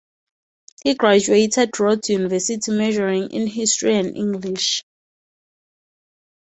He 0.83 0.95
graduated 0.95 1.79
Rhodes 1.79 2.09
University 2.09 2.71
majoring 2.75 3.29
in 3.29 3.45
History 3.45 3.93
and 3.97 4.17
English. 4.17 4.83